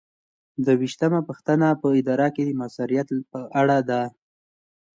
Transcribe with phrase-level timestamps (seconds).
[0.65, 4.01] درویشتمه پوښتنه په اداره کې د مؤثریت په اړه ده.